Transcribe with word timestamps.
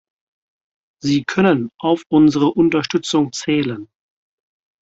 Sie 1.03 1.25
können 1.25 1.69
auf 1.79 2.01
unsere 2.09 2.51
Unterstützung 2.53 3.31
zählen. 3.33 3.87